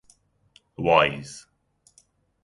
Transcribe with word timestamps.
Wise. 0.79 1.45